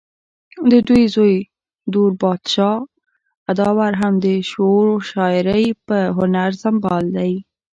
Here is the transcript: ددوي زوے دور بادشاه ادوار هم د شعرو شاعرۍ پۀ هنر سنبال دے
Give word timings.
ددوي 0.71 1.03
زوے 1.13 1.33
دور 1.93 2.11
بادشاه 2.21 2.75
ادوار 3.51 3.93
هم 4.01 4.13
د 4.23 4.25
شعرو 4.51 4.95
شاعرۍ 5.11 5.65
پۀ 5.87 5.99
هنر 6.17 6.49
سنبال 6.63 7.03
دے 7.15 7.31